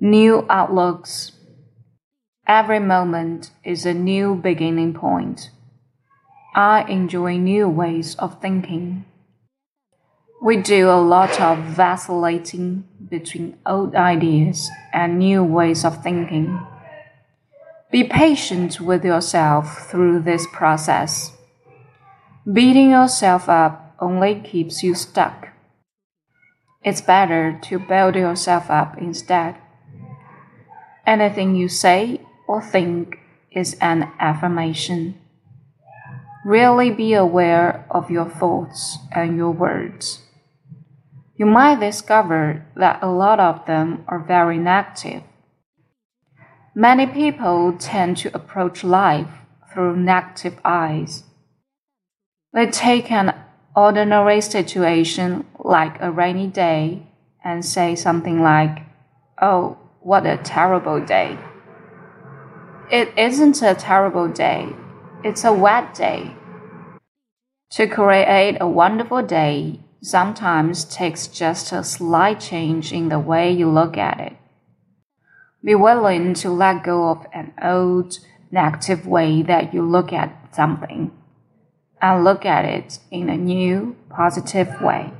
new 0.00 0.44
outlooks. 0.50 1.32
Every 2.46 2.78
moment 2.78 3.50
is 3.64 3.86
a 3.86 3.94
new 3.94 4.34
beginning 4.34 4.94
point. 4.94 5.50
I 6.54 6.82
enjoy 6.88 7.36
new 7.36 7.68
ways 7.68 8.14
of 8.16 8.40
thinking. 8.40 9.04
We 10.42 10.58
do 10.58 10.90
a 10.90 11.00
lot 11.00 11.40
of 11.40 11.58
vacillating 11.58 12.84
between 13.08 13.58
old 13.64 13.94
ideas 13.94 14.70
and 14.92 15.18
new 15.18 15.42
ways 15.42 15.84
of 15.84 16.02
thinking. 16.02 16.60
Be 17.90 18.04
patient 18.04 18.80
with 18.80 19.04
yourself 19.04 19.88
through 19.90 20.20
this 20.20 20.46
process. 20.52 21.32
Beating 22.50 22.90
yourself 22.90 23.48
up 23.48 23.96
only 23.98 24.40
keeps 24.40 24.82
you 24.82 24.94
stuck. 24.94 25.48
It's 26.84 27.00
better 27.00 27.58
to 27.64 27.78
build 27.78 28.14
yourself 28.14 28.70
up 28.70 28.98
instead. 28.98 29.56
Anything 31.06 31.54
you 31.54 31.68
say 31.68 32.20
or 32.48 32.60
think 32.60 33.18
is 33.52 33.76
an 33.80 34.10
affirmation. 34.18 35.18
Really 36.44 36.90
be 36.90 37.14
aware 37.14 37.86
of 37.90 38.10
your 38.10 38.28
thoughts 38.28 38.98
and 39.12 39.36
your 39.36 39.52
words. 39.52 40.20
You 41.36 41.46
might 41.46 41.80
discover 41.80 42.66
that 42.76 43.02
a 43.02 43.08
lot 43.08 43.40
of 43.40 43.66
them 43.66 44.04
are 44.08 44.18
very 44.18 44.58
negative. 44.58 45.22
Many 46.74 47.06
people 47.06 47.74
tend 47.78 48.16
to 48.18 48.34
approach 48.34 48.84
life 48.84 49.30
through 49.72 49.96
negative 49.96 50.58
eyes. 50.64 51.24
They 52.52 52.66
take 52.66 53.10
an 53.10 53.34
ordinary 53.74 54.40
situation 54.40 55.46
like 55.62 56.00
a 56.00 56.10
rainy 56.10 56.46
day 56.46 57.06
and 57.44 57.64
say 57.64 57.94
something 57.94 58.42
like, 58.42 58.78
Oh, 59.40 59.78
what 60.06 60.24
a 60.24 60.36
terrible 60.36 61.04
day. 61.04 61.36
It 62.92 63.12
isn't 63.18 63.60
a 63.60 63.74
terrible 63.74 64.28
day, 64.28 64.68
it's 65.24 65.42
a 65.42 65.52
wet 65.52 65.94
day. 65.94 66.36
To 67.70 67.88
create 67.88 68.56
a 68.60 68.68
wonderful 68.68 69.22
day 69.24 69.80
sometimes 70.00 70.84
takes 70.84 71.26
just 71.26 71.72
a 71.72 71.82
slight 71.82 72.38
change 72.38 72.92
in 72.92 73.08
the 73.08 73.18
way 73.18 73.50
you 73.50 73.68
look 73.68 73.96
at 73.98 74.20
it. 74.20 74.36
Be 75.64 75.74
willing 75.74 76.34
to 76.34 76.50
let 76.50 76.84
go 76.84 77.08
of 77.08 77.26
an 77.32 77.52
old, 77.60 78.20
negative 78.52 79.08
way 79.08 79.42
that 79.42 79.74
you 79.74 79.82
look 79.82 80.12
at 80.12 80.54
something 80.54 81.10
and 82.00 82.22
look 82.22 82.46
at 82.46 82.64
it 82.64 83.00
in 83.10 83.28
a 83.28 83.36
new, 83.36 83.96
positive 84.08 84.80
way. 84.80 85.12